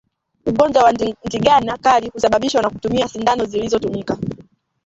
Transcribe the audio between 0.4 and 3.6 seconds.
Ugonjwa wa ndigana kali husababishwa na kutumia sindano